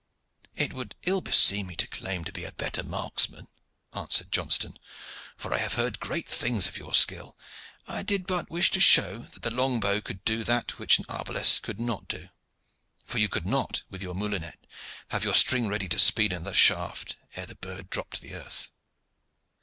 "It 0.55 0.73
would 0.73 0.95
ill 1.03 1.21
beseem 1.21 1.67
me 1.67 1.75
to 1.75 1.85
claim 1.85 2.23
to 2.23 2.31
be 2.31 2.43
a 2.43 2.51
better 2.51 2.81
marksman," 2.81 3.47
answered 3.93 4.31
Johnston, 4.31 4.79
"for 5.37 5.53
I 5.53 5.59
have 5.59 5.75
heard 5.75 5.99
great 5.99 6.27
things 6.27 6.65
of 6.65 6.75
your 6.75 6.95
skill. 6.95 7.37
I 7.87 8.01
did 8.01 8.25
but 8.25 8.49
wish 8.49 8.71
to 8.71 8.79
show 8.79 9.27
that 9.31 9.43
the 9.43 9.51
long 9.53 9.79
bow 9.79 10.01
could 10.01 10.25
do 10.25 10.43
that 10.43 10.79
which 10.79 10.97
an 10.97 11.05
arbalest 11.07 11.61
could 11.61 11.79
not 11.79 12.07
do, 12.07 12.29
for 13.05 13.19
you 13.19 13.29
could 13.29 13.45
not 13.45 13.83
with 13.91 14.01
your 14.01 14.15
moulinet 14.15 14.65
have 15.09 15.23
your 15.23 15.35
string 15.35 15.67
ready 15.67 15.87
to 15.89 15.99
speed 15.99 16.33
another 16.33 16.55
shaft 16.55 17.17
ere 17.35 17.45
the 17.45 17.53
bird 17.53 17.91
drop 17.91 18.09
to 18.13 18.21
the 18.21 18.33
earth." 18.33 18.71